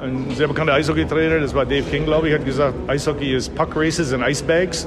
ein 0.00 0.26
sehr 0.34 0.48
bekannter 0.48 0.74
Eishockeytrainer, 0.74 1.40
das 1.40 1.54
war 1.54 1.64
Dave 1.64 1.82
King, 1.90 2.04
glaube 2.04 2.28
ich, 2.28 2.34
hat 2.34 2.44
gesagt, 2.44 2.74
Eishockey 2.88 3.34
ist 3.34 3.54
Puck 3.54 3.74
Races 3.74 4.12
und 4.12 4.22
Icebags. 4.22 4.86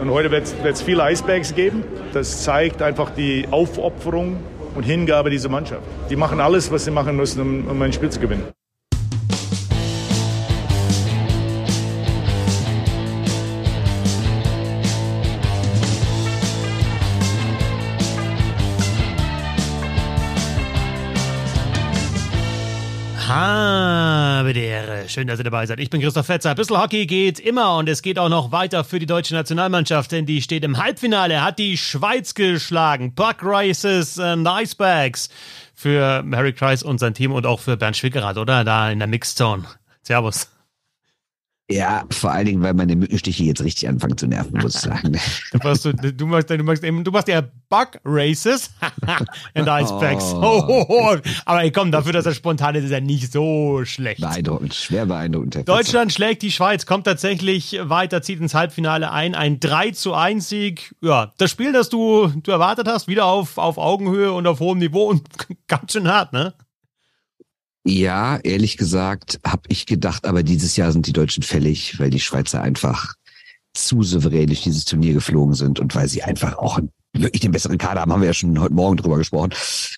Und 0.00 0.10
heute 0.10 0.30
wird 0.30 0.46
es 0.64 0.82
viele 0.82 1.10
Icebags 1.10 1.54
geben. 1.54 1.82
Das 2.12 2.42
zeigt 2.42 2.82
einfach 2.82 3.10
die 3.10 3.46
Aufopferung 3.50 4.36
und 4.74 4.82
Hingabe 4.82 5.30
dieser 5.30 5.48
Mannschaft. 5.48 5.82
Die 6.10 6.16
machen 6.16 6.40
alles, 6.40 6.70
was 6.70 6.84
sie 6.84 6.90
machen 6.90 7.16
müssen, 7.16 7.40
um, 7.40 7.68
um 7.68 7.82
ein 7.82 7.92
Spiel 7.92 8.10
zu 8.10 8.20
gewinnen. 8.20 8.44
Die 23.28 24.15
Ehre. 24.86 25.08
Schön, 25.08 25.26
dass 25.26 25.38
ihr 25.38 25.44
dabei 25.44 25.66
seid. 25.66 25.80
Ich 25.80 25.90
bin 25.90 26.00
Christoph 26.00 26.26
Fetzer. 26.26 26.54
Bisschen 26.54 26.80
Hockey 26.80 27.06
geht 27.06 27.38
immer 27.38 27.76
und 27.76 27.88
es 27.88 28.02
geht 28.02 28.18
auch 28.18 28.28
noch 28.28 28.52
weiter 28.52 28.84
für 28.84 28.98
die 28.98 29.06
deutsche 29.06 29.34
Nationalmannschaft, 29.34 30.12
denn 30.12 30.26
die 30.26 30.42
steht 30.42 30.64
im 30.64 30.78
Halbfinale, 30.78 31.42
hat 31.42 31.58
die 31.58 31.76
Schweiz 31.76 32.34
geschlagen. 32.34 33.14
Puck 33.14 33.36
Races 33.42 34.18
and 34.18 34.46
Icebags 34.48 35.28
für 35.74 36.24
Harry 36.32 36.52
Kreis 36.52 36.82
und 36.82 36.98
sein 36.98 37.14
Team 37.14 37.32
und 37.32 37.46
auch 37.46 37.60
für 37.60 37.76
Bernd 37.76 37.96
Schwickerath, 37.96 38.38
oder? 38.38 38.64
Da 38.64 38.90
in 38.90 38.98
der 38.98 39.08
Mixzone. 39.08 39.64
Servus. 40.02 40.48
Ja, 41.68 42.04
vor 42.10 42.30
allen 42.30 42.46
Dingen, 42.46 42.62
weil 42.62 42.74
meine 42.74 42.94
Mückenstiche 42.94 43.42
jetzt 43.42 43.64
richtig 43.64 43.88
anfangen 43.88 44.16
zu 44.16 44.28
nerven, 44.28 44.60
muss 44.60 44.76
ich 44.76 44.80
sagen. 44.82 45.18
du, 45.52 45.58
machst, 45.58 45.84
du, 45.84 45.92
du, 45.92 46.26
machst, 46.26 46.48
du, 46.48 46.62
machst, 46.62 46.84
du 46.84 47.10
machst 47.10 47.26
ja 47.26 47.42
Bug 47.68 47.98
Races 48.04 48.70
and 49.54 49.66
Icepacks. 49.66 50.32
Oh. 50.32 50.62
Oh, 50.68 50.86
oh, 50.88 51.16
Aber 51.44 51.62
ey, 51.62 51.72
komm, 51.72 51.90
dafür, 51.90 52.12
dass 52.12 52.24
er 52.24 52.34
spontan 52.34 52.76
ist, 52.76 52.84
ist 52.84 52.92
er 52.92 53.00
nicht 53.00 53.32
so 53.32 53.84
schlecht. 53.84 54.20
Beeindruckend, 54.20 54.74
schwer 54.74 55.06
beeindruckend. 55.06 55.68
Deutschland 55.68 56.12
schlägt 56.12 56.42
die 56.42 56.52
Schweiz, 56.52 56.86
kommt 56.86 57.04
tatsächlich 57.04 57.76
weiter, 57.82 58.22
zieht 58.22 58.38
ins 58.38 58.54
Halbfinale 58.54 59.10
ein. 59.10 59.34
Ein 59.34 59.58
3 59.58 59.90
zu 59.90 60.14
1 60.14 60.48
Sieg. 60.48 60.94
Ja, 61.00 61.32
das 61.36 61.50
Spiel, 61.50 61.72
das 61.72 61.88
du, 61.88 62.28
du 62.28 62.50
erwartet 62.52 62.86
hast, 62.86 63.08
wieder 63.08 63.24
auf, 63.24 63.58
auf 63.58 63.76
Augenhöhe 63.76 64.32
und 64.32 64.46
auf 64.46 64.60
hohem 64.60 64.78
Niveau 64.78 65.06
und 65.06 65.24
ganz 65.66 65.92
schön 65.92 66.06
hart, 66.06 66.32
ne? 66.32 66.54
Ja, 67.88 68.38
ehrlich 68.38 68.78
gesagt, 68.78 69.38
habe 69.46 69.62
ich 69.68 69.86
gedacht, 69.86 70.26
aber 70.26 70.42
dieses 70.42 70.76
Jahr 70.76 70.90
sind 70.90 71.06
die 71.06 71.12
Deutschen 71.12 71.44
fällig, 71.44 72.00
weil 72.00 72.10
die 72.10 72.18
Schweizer 72.18 72.60
einfach 72.60 73.14
zu 73.74 74.02
souverän 74.02 74.48
durch 74.48 74.62
dieses 74.62 74.84
Turnier 74.84 75.14
geflogen 75.14 75.54
sind 75.54 75.78
und 75.78 75.94
weil 75.94 76.08
sie 76.08 76.24
einfach 76.24 76.58
auch 76.58 76.80
wirklich 77.12 77.42
den 77.42 77.52
besseren 77.52 77.78
Kader 77.78 78.00
haben, 78.00 78.12
haben 78.12 78.22
wir 78.22 78.26
ja 78.26 78.34
schon 78.34 78.58
heute 78.58 78.74
Morgen 78.74 78.96
drüber 78.96 79.18
gesprochen. 79.18 79.50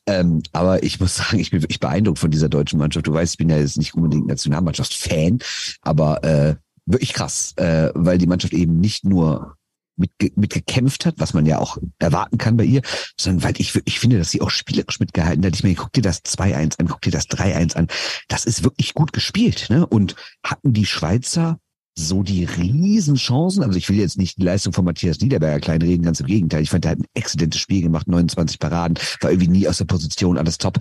Ähm, 0.05 0.43
aber 0.53 0.83
ich 0.83 1.01
muss 1.01 1.17
sagen, 1.17 1.39
ich 1.39 1.51
bin 1.51 1.63
wirklich 1.63 1.81
beeindruckt 1.81 2.19
von 2.19 2.31
dieser 2.31 2.51
deutschen 2.51 2.79
Mannschaft. 2.79 3.07
Du 3.07 3.15
weißt, 3.15 3.33
ich 3.33 3.39
bin 3.39 3.49
ja 3.49 3.57
jetzt 3.57 3.79
nicht 3.79 3.95
unbedingt 3.95 4.27
Nationalmannschaft-Fan, 4.27 5.39
aber 5.81 6.23
äh, 6.25 6.57
wirklich 6.85 7.15
krass, 7.15 7.55
äh, 7.57 7.91
weil 7.95 8.19
die 8.19 8.27
Mannschaft 8.27 8.53
eben 8.53 8.81
nicht 8.81 9.07
nur 9.07 9.57
mit, 9.99 10.37
mit 10.37 10.53
gekämpft 10.53 11.07
hat, 11.07 11.17
was 11.19 11.35
man 11.35 11.47
ja 11.47 11.59
auch 11.59 11.79
erwarten 11.99 12.39
kann 12.39 12.57
bei 12.57 12.65
ihr, 12.65 12.83
sondern 13.19 13.45
weil 13.45 13.55
ich 13.59 13.79
ich 13.85 13.99
finde, 14.01 14.19
dass 14.19 14.31
sie 14.31 14.41
auch 14.41 14.51
spielerisch 14.51 15.01
mitgehalten 15.01 15.45
hat. 15.45 15.55
Ich 15.55 15.63
meine, 15.63 15.75
guck 15.75 15.93
dir 15.93 16.03
das 16.03 16.25
2-1 16.25 16.79
an, 16.79 16.89
guck 16.89 17.03
dir 17.03 17.11
das 17.11 17.29
3-1 17.29 17.77
an. 17.77 17.89
Das 18.29 18.45
ist 18.45 18.65
wirklich 18.65 18.95
gut 18.95 19.13
gespielt, 19.13 19.67
ne? 19.69 19.87
Und 19.87 20.17
hatten 20.43 20.73
die 20.73 20.87
Schweizer 20.87 21.59
so 21.99 22.23
die 22.23 22.45
Riesenchancen. 22.45 23.63
Also 23.65 23.77
ich 23.77 23.89
will 23.89 23.99
jetzt 23.99 24.19
nicht 24.19 24.39
die 24.39 24.45
Leistung 24.45 24.73
von 24.73 24.85
Matthias 24.85 25.21
Niederberger 25.21 25.59
kleinreden, 25.59 26.05
ganz 26.05 26.21
im 26.21 26.27
Gegenteil. 26.27 26.63
Ich 26.63 26.71
fand, 26.71 26.85
er 26.85 26.93
hat 26.93 26.99
ein 26.99 27.07
exzellentes 27.15 27.61
Spiel 27.61 27.83
gemacht, 27.83 28.07
29 28.07 28.59
Paraden, 28.61 28.99
war 29.21 29.31
irgendwie 29.31 29.49
nie 29.49 29.69
aus 29.69 29.79
der 29.79 29.87
Position, 29.87 30.39
alles 30.39 30.59
top. 30.59 30.79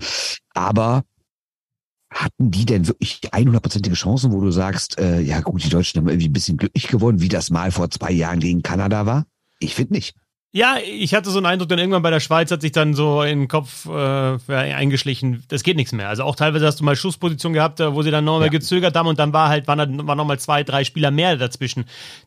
Aber 0.54 1.02
hatten 2.10 2.50
die 2.50 2.64
denn 2.64 2.86
wirklich 2.86 3.20
100%ige 3.32 3.94
Chancen, 3.94 4.32
wo 4.32 4.40
du 4.40 4.50
sagst, 4.50 4.98
äh, 4.98 5.20
ja 5.20 5.40
gut, 5.40 5.64
die 5.64 5.68
Deutschen 5.68 6.00
haben 6.00 6.08
irgendwie 6.08 6.28
ein 6.28 6.32
bisschen 6.32 6.56
glücklich 6.56 6.88
gewonnen, 6.88 7.20
wie 7.20 7.28
das 7.28 7.50
mal 7.50 7.70
vor 7.70 7.90
zwei 7.90 8.12
Jahren 8.12 8.40
gegen 8.40 8.62
Kanada 8.62 9.06
war? 9.06 9.26
Ich 9.60 9.74
finde 9.74 9.94
nicht. 9.94 10.14
Ja, 10.50 10.76
ich 10.82 11.14
hatte 11.14 11.28
so 11.28 11.36
einen 11.38 11.44
Eindruck, 11.44 11.68
dann 11.68 11.78
irgendwann 11.78 12.00
bei 12.00 12.10
der 12.10 12.20
Schweiz 12.20 12.50
hat 12.50 12.62
sich 12.62 12.72
dann 12.72 12.94
so 12.94 13.22
in 13.22 13.40
den 13.40 13.48
Kopf 13.48 13.84
äh, 13.84 14.38
eingeschlichen, 14.48 15.44
das 15.48 15.62
geht 15.62 15.76
nichts 15.76 15.92
mehr. 15.92 16.08
Also 16.08 16.22
auch 16.24 16.36
teilweise 16.36 16.64
hast 16.64 16.80
du 16.80 16.84
mal 16.84 16.96
Schussposition 16.96 17.52
gehabt, 17.52 17.80
wo 17.80 18.00
sie 18.00 18.10
dann 18.10 18.24
nochmal 18.24 18.46
ja. 18.46 18.52
gezögert 18.52 18.96
haben 18.96 19.08
und 19.08 19.18
dann 19.18 19.34
war 19.34 19.50
halt, 19.50 19.68
waren, 19.68 20.06
waren 20.06 20.16
nochmal 20.16 20.38
zwei, 20.38 20.64
drei 20.64 20.84
Spieler 20.84 21.10
mehr 21.10 21.36
dazwischen, 21.36 21.84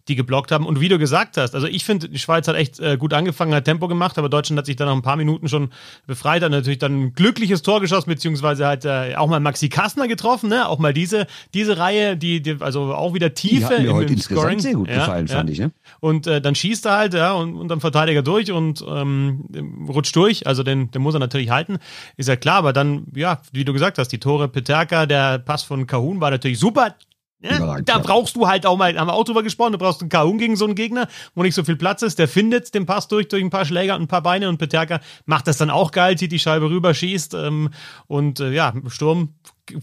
die 0.07 0.13
geblockt 0.13 0.51
haben. 0.51 0.67
Und 0.67 0.79
wie 0.79 0.87
du 0.87 0.99
gesagt 0.99 1.37
hast, 1.37 1.55
also 1.55 1.65
ich 1.65 1.83
finde, 1.83 2.09
die 2.09 2.19
Schweiz 2.19 2.47
hat 2.47 2.55
echt 2.55 2.79
äh, 2.79 2.95
gut 2.95 3.11
angefangen, 3.15 3.55
hat 3.55 3.65
Tempo 3.65 3.87
gemacht, 3.87 4.19
aber 4.19 4.29
Deutschland 4.29 4.59
hat 4.59 4.67
sich 4.67 4.75
dann 4.75 4.87
nach 4.87 4.95
ein 4.95 5.01
paar 5.01 5.15
Minuten 5.15 5.47
schon 5.47 5.71
befreit, 6.05 6.43
hat 6.43 6.51
natürlich 6.51 6.77
dann 6.77 7.05
ein 7.05 7.13
glückliches 7.13 7.63
Tor 7.63 7.81
geschossen, 7.81 8.11
beziehungsweise 8.11 8.67
halt 8.67 8.85
äh, 8.85 9.15
auch 9.15 9.27
mal 9.27 9.39
Maxi 9.39 9.67
Kastner 9.67 10.07
getroffen, 10.07 10.47
ne? 10.47 10.69
Auch 10.69 10.77
mal 10.77 10.93
diese, 10.93 11.25
diese 11.55 11.79
Reihe, 11.79 12.17
die, 12.17 12.43
die 12.43 12.57
also 12.59 12.93
auch 12.93 13.15
wieder 13.15 13.33
Tiefe 13.33 13.55
die 13.57 13.65
hat 13.65 13.79
mir 13.79 13.89
im, 13.89 13.93
heute 13.95 14.13
im 14.13 14.19
Scoring. 14.19 14.59
sehr 14.59 14.75
gut 14.75 14.89
gefallen, 14.89 15.25
ja. 15.25 15.35
fand 15.37 15.49
ich, 15.49 15.57
ne? 15.57 15.71
Und 15.99 16.27
äh, 16.27 16.39
dann 16.39 16.53
schießt 16.53 16.85
er 16.85 16.97
halt, 16.97 17.13
ja, 17.15 17.33
und, 17.33 17.55
und 17.55 17.67
dann 17.67 17.81
Verteidiger 18.11 18.21
durch 18.21 18.51
und 18.51 18.83
ähm, 18.87 19.87
rutscht 19.89 20.15
durch. 20.15 20.47
Also 20.47 20.63
den, 20.63 20.91
den 20.91 21.01
muss 21.01 21.13
er 21.13 21.19
natürlich 21.19 21.49
halten. 21.49 21.77
Ist 22.17 22.29
ja 22.29 22.35
klar, 22.35 22.57
aber 22.57 22.73
dann, 22.73 23.07
ja, 23.15 23.41
wie 23.51 23.65
du 23.65 23.73
gesagt 23.73 23.97
hast, 23.97 24.09
die 24.09 24.19
Tore 24.19 24.47
Peterka, 24.47 25.05
der 25.05 25.39
Pass 25.39 25.63
von 25.63 25.87
Kahun 25.87 26.21
war 26.21 26.31
natürlich 26.31 26.59
super. 26.59 26.95
Ja, 27.43 27.81
da 27.81 27.97
brauchst 27.97 28.35
du 28.35 28.47
halt 28.47 28.67
auch 28.67 28.77
mal, 28.77 28.95
haben 28.95 29.07
wir 29.07 29.13
auch 29.13 29.23
drüber 29.23 29.41
gesprochen, 29.41 29.71
du 29.71 29.79
brauchst 29.79 30.01
einen 30.01 30.11
Kahun 30.11 30.37
gegen 30.37 30.55
so 30.55 30.65
einen 30.65 30.75
Gegner, 30.75 31.07
wo 31.33 31.41
nicht 31.41 31.55
so 31.55 31.63
viel 31.63 31.75
Platz 31.75 32.03
ist. 32.03 32.19
Der 32.19 32.27
findet 32.27 32.75
den 32.75 32.85
Pass 32.85 33.07
durch, 33.07 33.29
durch 33.29 33.43
ein 33.43 33.49
paar 33.49 33.65
Schläger 33.65 33.95
und 33.95 34.03
ein 34.03 34.07
paar 34.07 34.21
Beine 34.21 34.47
und 34.47 34.59
Peterka 34.59 34.99
macht 35.25 35.47
das 35.47 35.57
dann 35.57 35.71
auch 35.71 35.91
geil, 35.91 36.15
zieht 36.19 36.31
die 36.31 36.37
Scheibe 36.37 36.69
rüber, 36.69 36.93
schießt 36.93 37.33
ähm, 37.33 37.71
und 38.05 38.39
äh, 38.41 38.51
ja, 38.51 38.73
Sturm 38.89 39.33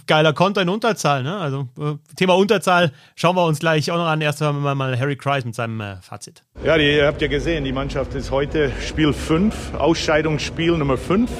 geiler 0.06 0.32
Konter 0.32 0.62
in 0.62 0.68
Unterzahl. 0.68 1.22
Ne? 1.22 1.36
Also 1.36 1.68
äh, 1.78 1.94
Thema 2.16 2.36
Unterzahl 2.36 2.92
schauen 3.16 3.36
wir 3.36 3.44
uns 3.44 3.58
gleich 3.58 3.90
auch 3.90 3.96
noch 3.96 4.06
an. 4.06 4.20
Erst 4.20 4.40
mal, 4.40 4.74
mal 4.74 4.98
Harry 4.98 5.16
Kreis 5.16 5.44
mit 5.44 5.54
seinem 5.54 5.80
äh, 5.80 5.96
Fazit. 6.00 6.42
Ja, 6.64 6.76
die, 6.78 6.96
ihr 6.96 7.06
habt 7.06 7.22
ja 7.22 7.28
gesehen, 7.28 7.64
die 7.64 7.72
Mannschaft 7.72 8.14
ist 8.14 8.30
heute 8.30 8.72
Spiel 8.86 9.12
5, 9.12 9.74
Ausscheidungsspiel 9.74 10.76
Nummer 10.76 10.96
5. 10.96 11.30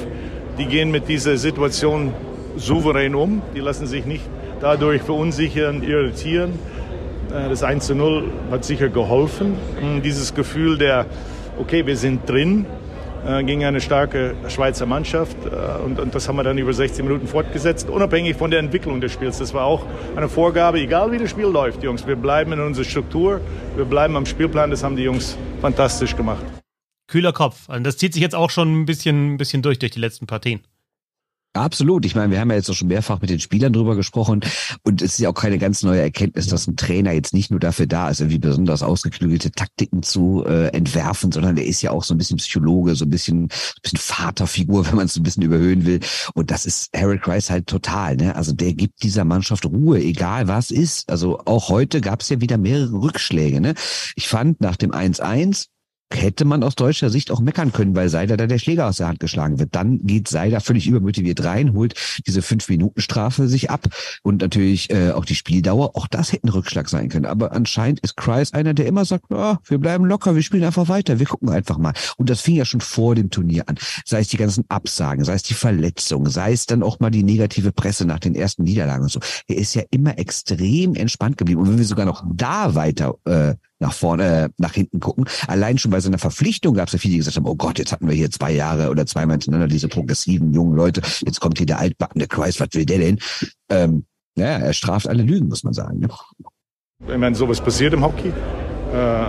Die 0.57 0.65
gehen 0.65 0.91
mit 0.91 1.07
dieser 1.07 1.37
Situation 1.37 2.13
souverän 2.57 3.15
um. 3.15 3.41
Die 3.55 3.59
lassen 3.59 3.87
sich 3.87 4.05
nicht 4.05 4.23
dadurch 4.59 5.01
verunsichern, 5.01 5.83
irritieren. 5.83 6.59
Äh, 7.29 7.49
das 7.49 7.63
1 7.63 7.85
zu 7.85 7.95
0 7.95 8.31
hat 8.51 8.65
sicher 8.65 8.89
geholfen. 8.89 9.55
Dieses 10.03 10.33
Gefühl 10.33 10.77
der, 10.77 11.05
okay, 11.59 11.85
wir 11.85 11.97
sind 11.97 12.29
drin, 12.29 12.65
gegen 13.45 13.65
eine 13.65 13.81
starke 13.81 14.35
Schweizer 14.47 14.85
Mannschaft. 14.85 15.37
Äh, 15.45 15.83
und, 15.83 15.99
und, 15.99 16.15
das 16.15 16.27
haben 16.27 16.35
wir 16.35 16.43
dann 16.43 16.57
über 16.57 16.73
16 16.73 17.05
Minuten 17.05 17.27
fortgesetzt, 17.27 17.89
unabhängig 17.89 18.35
von 18.35 18.51
der 18.51 18.59
Entwicklung 18.59 19.01
des 19.01 19.11
Spiels. 19.11 19.39
Das 19.39 19.53
war 19.53 19.65
auch 19.65 19.85
eine 20.15 20.29
Vorgabe, 20.29 20.79
egal 20.79 21.11
wie 21.11 21.17
das 21.17 21.29
Spiel 21.29 21.45
läuft, 21.45 21.83
Jungs. 21.83 22.05
Wir 22.07 22.15
bleiben 22.15 22.51
in 22.53 22.59
unserer 22.59 22.85
Struktur, 22.85 23.41
wir 23.75 23.85
bleiben 23.85 24.15
am 24.15 24.25
Spielplan. 24.25 24.71
Das 24.71 24.83
haben 24.83 24.95
die 24.95 25.03
Jungs 25.03 25.37
fantastisch 25.61 26.15
gemacht. 26.15 26.43
Kühler 27.07 27.33
Kopf. 27.33 27.67
Und 27.69 27.83
das 27.83 27.97
zieht 27.97 28.13
sich 28.13 28.21
jetzt 28.21 28.35
auch 28.35 28.49
schon 28.49 28.81
ein 28.81 28.85
bisschen, 28.85 29.33
ein 29.33 29.37
bisschen 29.37 29.61
durch, 29.61 29.79
durch 29.79 29.91
die 29.91 29.99
letzten 29.99 30.27
Partien. 30.27 30.61
Absolut. 31.53 32.05
Ich 32.05 32.15
meine, 32.15 32.31
wir 32.31 32.39
haben 32.39 32.51
ja 32.51 32.57
jetzt 32.57 32.69
auch 32.69 32.75
schon 32.75 32.89
mehrfach 32.89 33.21
mit 33.21 33.31
den 33.31 33.39
Spielern 33.39 33.73
drüber 33.73 33.95
gesprochen 33.95 34.41
und 34.83 35.01
es 35.01 35.13
ist 35.13 35.19
ja 35.19 35.29
auch 35.29 35.33
keine 35.33 35.57
ganz 35.57 35.81
neue 35.81 35.99
Erkenntnis, 35.99 36.45
dass 36.45 36.67
ein 36.67 36.75
Trainer 36.75 37.11
jetzt 37.11 37.33
nicht 37.33 37.49
nur 37.49 37.59
dafür 37.59 37.87
da 37.87 38.09
ist, 38.09 38.19
irgendwie 38.19 38.37
besonders 38.37 38.83
ausgeklügelte 38.83 39.51
Taktiken 39.51 40.03
zu 40.03 40.45
äh, 40.45 40.67
entwerfen, 40.67 41.31
sondern 41.31 41.57
er 41.57 41.65
ist 41.65 41.81
ja 41.81 41.89
auch 41.89 42.03
so 42.03 42.13
ein 42.13 42.19
bisschen 42.19 42.37
Psychologe, 42.37 42.93
so 42.93 43.05
ein 43.05 43.09
bisschen, 43.09 43.45
ein 43.45 43.49
bisschen 43.81 43.97
Vaterfigur, 43.97 44.85
wenn 44.87 44.95
man 44.95 45.07
es 45.07 45.17
ein 45.17 45.23
bisschen 45.23 45.41
überhöhen 45.41 45.87
will. 45.87 46.01
Und 46.35 46.51
das 46.51 46.67
ist 46.67 46.91
Harry 46.95 47.17
Kreis 47.17 47.49
halt 47.49 47.65
total. 47.65 48.15
Ne? 48.15 48.35
Also 48.35 48.53
der 48.53 48.73
gibt 48.73 49.01
dieser 49.01 49.25
Mannschaft 49.25 49.65
Ruhe, 49.65 49.99
egal 49.99 50.47
was 50.47 50.69
ist. 50.69 51.09
Also 51.09 51.39
auch 51.45 51.69
heute 51.69 51.99
gab 51.99 52.21
es 52.21 52.29
ja 52.29 52.41
wieder 52.41 52.59
mehrere 52.59 52.93
Rückschläge. 52.93 53.59
Ne? 53.59 53.73
Ich 54.15 54.27
fand 54.27 54.61
nach 54.61 54.75
dem 54.75 54.91
1-1 54.91 55.65
hätte 56.11 56.45
man 56.45 56.63
aus 56.63 56.75
deutscher 56.75 57.09
Sicht 57.09 57.31
auch 57.31 57.39
meckern 57.39 57.71
können, 57.71 57.95
weil 57.95 58.09
Seider 58.09 58.35
da 58.35 58.47
der 58.47 58.57
Schläger 58.57 58.87
aus 58.87 58.97
der 58.97 59.07
Hand 59.07 59.19
geschlagen 59.19 59.59
wird. 59.59 59.75
Dann 59.75 59.99
geht 59.99 60.27
Seider 60.27 60.59
völlig 60.59 60.87
übermotiviert 60.87 61.43
rein, 61.43 61.73
holt 61.73 61.93
diese 62.25 62.41
Fünf-Minuten-Strafe 62.41 63.47
sich 63.47 63.69
ab 63.69 63.87
und 64.23 64.41
natürlich 64.41 64.89
äh, 64.89 65.11
auch 65.11 65.25
die 65.25 65.35
Spieldauer. 65.35 65.95
Auch 65.95 66.07
das 66.07 66.31
hätte 66.31 66.47
ein 66.47 66.49
Rückschlag 66.49 66.89
sein 66.89 67.09
können. 67.09 67.25
Aber 67.25 67.51
anscheinend 67.51 67.99
ist 67.99 68.17
Kreis 68.17 68.53
einer, 68.53 68.73
der 68.73 68.87
immer 68.87 69.05
sagt, 69.05 69.25
oh, 69.29 69.55
wir 69.65 69.77
bleiben 69.77 70.05
locker, 70.05 70.35
wir 70.35 70.41
spielen 70.41 70.63
einfach 70.63 70.89
weiter, 70.89 71.19
wir 71.19 71.27
gucken 71.27 71.49
einfach 71.49 71.77
mal. 71.77 71.93
Und 72.17 72.29
das 72.29 72.41
fing 72.41 72.55
ja 72.55 72.65
schon 72.65 72.81
vor 72.81 73.13
dem 73.13 73.29
Turnier 73.29 73.69
an. 73.69 73.77
Sei 74.05 74.21
es 74.21 74.29
die 74.29 74.37
ganzen 74.37 74.65
Absagen, 74.69 75.23
sei 75.23 75.33
es 75.33 75.43
die 75.43 75.53
Verletzungen, 75.53 76.31
sei 76.31 76.53
es 76.53 76.65
dann 76.65 76.81
auch 76.81 76.99
mal 76.99 77.11
die 77.11 77.23
negative 77.23 77.71
Presse 77.71 78.05
nach 78.05 78.19
den 78.19 78.33
ersten 78.33 78.63
Niederlagen 78.63 79.03
und 79.03 79.11
so. 79.11 79.19
Er 79.47 79.57
ist 79.57 79.75
ja 79.75 79.83
immer 79.91 80.17
extrem 80.17 80.95
entspannt 80.95 81.37
geblieben. 81.37 81.61
Und 81.61 81.69
wenn 81.69 81.77
wir 81.77 81.85
sogar 81.85 82.05
noch 82.05 82.23
da 82.33 82.73
weiter 82.73 83.15
äh, 83.25 83.55
nach 83.79 83.93
vorne, 83.93 84.45
äh, 84.45 84.49
nach 84.57 84.73
hinten 84.73 84.99
gucken. 84.99 85.25
Allein 85.47 85.77
schon 85.77 85.91
bei 85.91 85.99
seiner 85.99 86.17
Verpflichtung 86.17 86.75
gab 86.75 86.87
es 86.87 86.93
ja 86.93 86.99
viele, 86.99 87.13
die 87.13 87.17
gesagt 87.19 87.37
haben, 87.37 87.45
oh 87.45 87.55
Gott, 87.55 87.79
jetzt 87.79 87.91
hatten 87.91 88.07
wir 88.07 88.15
hier 88.15 88.29
zwei 88.29 88.51
Jahre 88.51 88.89
oder 88.89 89.05
zweimal 89.05 89.35
hintereinander 89.35 89.67
diese 89.67 89.87
progressiven 89.87 90.53
jungen 90.53 90.75
Leute. 90.75 91.01
Jetzt 91.25 91.39
kommt 91.39 91.57
hier 91.57 91.67
der 91.67 91.79
altbackene 91.79 92.27
Kreis, 92.27 92.59
was 92.59 92.69
will 92.73 92.85
der 92.85 92.99
denn? 92.99 93.19
Ähm, 93.69 94.05
ja, 94.35 94.45
er 94.45 94.73
straft 94.73 95.07
alle 95.07 95.23
Lügen, 95.23 95.47
muss 95.47 95.63
man 95.63 95.73
sagen. 95.73 95.99
Ne? 95.99 96.09
Ich 97.07 97.17
meine, 97.17 97.35
sowas 97.35 97.61
passiert 97.61 97.93
im 97.93 98.03
Hockey. 98.03 98.31
Äh, 98.93 99.23
äh, 99.23 99.27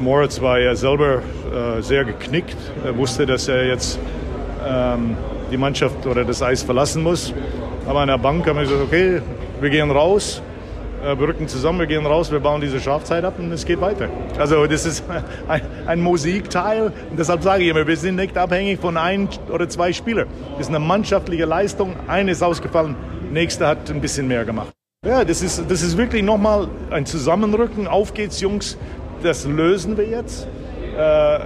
Moritz 0.00 0.40
war 0.40 0.58
ja 0.58 0.76
selber 0.76 1.22
äh, 1.52 1.82
sehr 1.82 2.04
geknickt. 2.04 2.56
Er 2.84 2.96
wusste, 2.96 3.26
dass 3.26 3.48
er 3.48 3.66
jetzt 3.66 3.98
ähm, 4.66 5.16
die 5.50 5.56
Mannschaft 5.56 6.06
oder 6.06 6.24
das 6.24 6.42
Eis 6.42 6.62
verlassen 6.62 7.02
muss. 7.02 7.32
Aber 7.86 8.00
an 8.00 8.08
der 8.08 8.18
Bank 8.18 8.46
haben 8.46 8.56
wir 8.56 8.64
gesagt, 8.64 8.82
okay, 8.82 9.20
wir 9.60 9.70
gehen 9.70 9.90
raus, 9.90 10.42
äh, 11.04 11.18
wir 11.18 11.28
rücken 11.28 11.48
zusammen, 11.48 11.80
wir 11.80 11.86
gehen 11.86 12.06
raus, 12.06 12.32
wir 12.32 12.40
bauen 12.40 12.60
diese 12.60 12.80
Strafzeit 12.80 13.24
ab 13.24 13.34
und 13.38 13.52
es 13.52 13.66
geht 13.66 13.80
weiter. 13.80 14.08
Also 14.38 14.66
das 14.66 14.86
ist 14.86 15.04
ein, 15.48 15.62
ein 15.86 16.00
Musikteil 16.00 16.92
und 17.10 17.18
deshalb 17.18 17.42
sage 17.42 17.64
ich 17.64 17.70
immer, 17.70 17.86
wir 17.86 17.96
sind 17.96 18.16
nicht 18.16 18.36
abhängig 18.38 18.80
von 18.80 18.96
ein 18.96 19.28
oder 19.52 19.68
zwei 19.68 19.92
Spielern. 19.92 20.28
Das 20.52 20.62
ist 20.62 20.68
eine 20.68 20.78
mannschaftliche 20.78 21.44
Leistung, 21.44 21.94
eine 22.06 22.30
ist 22.30 22.42
ausgefallen, 22.42 22.96
nächste 23.30 23.66
hat 23.66 23.90
ein 23.90 24.00
bisschen 24.00 24.26
mehr 24.28 24.44
gemacht. 24.44 24.72
Ja, 25.06 25.24
das 25.24 25.42
ist, 25.42 25.70
das 25.70 25.82
ist 25.82 25.98
wirklich 25.98 26.22
nochmal 26.22 26.68
ein 26.90 27.04
Zusammenrücken. 27.04 27.86
Auf 27.86 28.14
geht's, 28.14 28.40
Jungs. 28.40 28.78
Das 29.22 29.44
lösen 29.44 29.98
wir 29.98 30.06
jetzt. 30.06 30.48
Äh, 30.96 31.38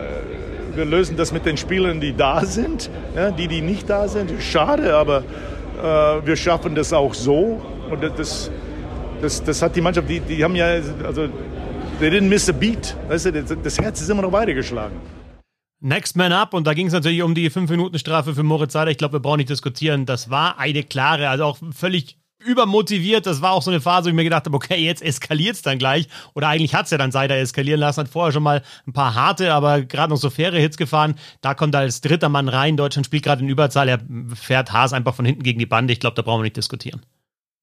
wir 0.77 0.85
lösen 0.85 1.17
das 1.17 1.33
mit 1.33 1.45
den 1.45 1.57
Spielern, 1.57 2.01
die 2.01 2.17
da 2.17 2.45
sind. 2.45 2.89
Die, 3.37 3.49
die 3.49 3.63
nicht 3.63 3.91
da 3.91 4.07
sind, 4.07 4.31
schade, 4.41 4.95
aber 4.95 5.25
äh, 5.83 6.25
wir 6.25 6.37
schaffen 6.37 6.77
das 6.77 6.93
auch 6.93 7.15
so. 7.15 7.61
Und 7.91 8.05
das, 8.17 8.49
das, 9.21 9.43
das 9.43 9.63
hat 9.63 9.77
die 9.77 9.81
Mannschaft, 9.81 10.09
die, 10.09 10.21
die 10.21 10.43
haben 10.43 10.55
ja, 10.55 10.67
also, 10.67 11.29
they 11.99 12.09
didn't 12.11 12.29
miss 12.29 12.49
a 12.49 12.53
beat. 12.53 12.97
Weißt 13.09 13.27
du, 13.27 13.33
das, 13.33 13.57
das 13.63 13.79
Herz 13.79 14.01
ist 14.01 14.09
immer 14.09 14.23
noch 14.23 14.33
weitergeschlagen. 14.33 14.97
Next 15.81 16.17
Man 16.17 16.33
Up 16.33 16.55
und 16.55 16.67
da 16.67 16.75
ging 16.75 16.89
es 16.89 16.93
natürlich 16.93 17.23
um 17.23 17.35
die 17.35 17.51
5-Minuten-Strafe 17.51 18.35
für 18.35 18.43
Moritz 18.43 18.73
Seider. 18.73 18.91
Ich 18.91 18.99
glaube, 18.99 19.15
wir 19.15 19.21
brauchen 19.21 19.39
nicht 19.39 19.51
diskutieren. 19.51 20.07
Das 20.07 20.29
war 20.29 20.59
eine 20.59 20.83
klare, 20.83 21.29
also 21.29 21.45
auch 21.45 21.59
völlig 21.73 22.19
übermotiviert. 22.45 23.27
Das 23.27 23.43
war 23.43 23.53
auch 23.53 23.63
so 23.63 23.71
eine 23.71 23.81
Phase, 23.81 24.07
wo 24.07 24.09
ich 24.09 24.15
mir 24.15 24.25
gedacht 24.25 24.47
habe, 24.47 24.57
okay, 24.57 24.77
jetzt 24.77 25.03
eskaliert 25.03 25.57
es 25.57 25.63
dann 25.63 25.79
gleich. 25.79 26.09
Oder 26.35 26.49
eigentlich 26.49 26.75
hat 26.75 26.87
es 26.87 26.91
ja 26.91 26.99
dann 26.99 27.13
Seider 27.13 27.37
eskalieren 27.37 27.79
lassen. 27.79 28.01
Hat 28.01 28.09
vorher 28.09 28.33
schon 28.33 28.43
mal 28.43 28.63
ein 28.87 28.93
paar 28.93 29.15
harte, 29.15 29.53
aber 29.53 29.83
gerade 29.83 30.13
noch 30.13 30.19
so 30.19 30.31
faire 30.31 30.59
Hits 30.59 30.77
gefahren. 30.77 31.15
Da 31.41 31.55
kommt 31.55 31.75
er 31.75 31.81
als 31.81 32.01
dritter 32.01 32.29
Mann 32.29 32.49
rein. 32.49 32.77
Deutschland 32.77 33.07
spielt 33.07 33.25
gerade 33.25 33.43
in 33.43 33.49
Überzahl. 33.49 33.89
Er 33.89 34.01
fährt 34.35 34.73
Haas 34.73 34.93
einfach 34.93 35.15
von 35.15 35.25
hinten 35.25 35.43
gegen 35.43 35.59
die 35.59 35.67
Bande. 35.67 35.93
Ich 35.93 36.01
glaube, 36.01 36.17
da 36.17 36.23
brauchen 36.23 36.41
wir 36.41 36.45
nicht 36.45 36.57
diskutieren. 36.57 37.03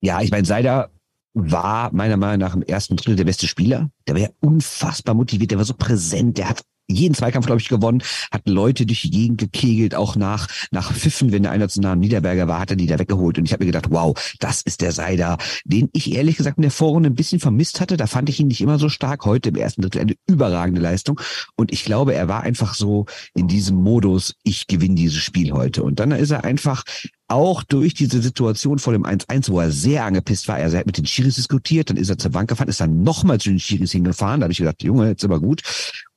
Ja, 0.01 0.21
ich 0.21 0.31
meine, 0.31 0.45
Seider 0.45 0.89
war 1.35 1.93
meiner 1.93 2.17
Meinung 2.17 2.39
nach 2.39 2.55
im 2.55 2.63
ersten 2.63 2.95
Drittel 2.95 3.17
der 3.17 3.25
beste 3.25 3.47
Spieler. 3.47 3.89
Der 4.07 4.15
war 4.15 4.21
ja 4.21 4.29
unfassbar 4.39 5.13
motiviert, 5.13 5.51
der 5.51 5.57
war 5.57 5.65
so 5.65 5.73
präsent, 5.73 6.37
der 6.37 6.49
hat 6.49 6.63
jeden 6.87 7.15
Zweikampf, 7.15 7.45
glaube 7.45 7.61
ich, 7.61 7.69
gewonnen, 7.69 8.03
hat 8.31 8.47
Leute 8.47 8.85
durch 8.85 9.01
die 9.01 9.11
Gegend 9.11 9.39
gekegelt, 9.39 9.95
auch 9.95 10.15
nach, 10.15 10.47
nach 10.71 10.93
Pfiffen, 10.93 11.31
wenn 11.31 11.43
der 11.43 11.51
einer 11.51 11.69
zu 11.69 11.81
nah 11.81 11.95
Niederberger 11.95 12.47
war, 12.47 12.59
hat 12.59 12.71
er 12.71 12.75
die 12.75 12.87
da 12.87 12.99
weggeholt. 12.99 13.37
Und 13.37 13.45
ich 13.45 13.53
habe 13.53 13.63
mir 13.63 13.71
gedacht, 13.71 13.87
wow, 13.89 14.15
das 14.39 14.61
ist 14.61 14.81
der 14.81 14.91
Seider, 14.91 15.37
den 15.63 15.89
ich 15.93 16.13
ehrlich 16.13 16.37
gesagt 16.37 16.57
in 16.57 16.63
der 16.63 16.71
Vorrunde 16.71 17.09
ein 17.09 17.15
bisschen 17.15 17.39
vermisst 17.39 17.81
hatte. 17.81 17.97
Da 17.97 18.07
fand 18.07 18.29
ich 18.29 18.39
ihn 18.39 18.47
nicht 18.47 18.61
immer 18.61 18.79
so 18.79 18.89
stark. 18.89 19.25
Heute 19.25 19.49
im 19.49 19.55
ersten 19.55 19.81
Drittel 19.81 20.01
eine 20.01 20.15
überragende 20.27 20.81
Leistung. 20.81 21.19
Und 21.55 21.71
ich 21.73 21.83
glaube, 21.85 22.13
er 22.13 22.27
war 22.27 22.41
einfach 22.41 22.75
so 22.75 23.05
in 23.33 23.47
diesem 23.47 23.77
Modus, 23.77 24.35
ich 24.43 24.67
gewinne 24.67 24.95
dieses 24.95 25.21
Spiel 25.21 25.51
heute. 25.51 25.83
Und 25.83 25.99
dann 25.99 26.11
ist 26.11 26.31
er 26.31 26.43
einfach 26.43 26.83
auch 27.27 27.63
durch 27.63 27.93
diese 27.93 28.21
Situation 28.21 28.77
vor 28.79 28.93
dem 28.93 29.03
1-1, 29.03 29.49
wo 29.49 29.59
er 29.59 29.71
sehr 29.71 30.05
angepisst 30.05 30.47
war, 30.47 30.59
er 30.59 30.71
hat 30.71 30.85
mit 30.85 30.97
den 30.97 31.07
Schiris 31.07 31.35
diskutiert, 31.35 31.89
dann 31.89 31.97
ist 31.97 32.09
er 32.09 32.17
zur 32.17 32.31
Bank 32.31 32.49
gefahren, 32.49 32.67
ist 32.67 32.81
dann 32.81 33.03
nochmal 33.03 33.39
zu 33.39 33.49
den 33.49 33.59
Schiris 33.59 33.91
hingefahren, 33.91 34.41
da 34.41 34.45
habe 34.45 34.51
ich 34.51 34.59
gedacht, 34.59 34.83
Junge, 34.83 35.09
jetzt 35.09 35.25
aber 35.25 35.39
gut. 35.39 35.63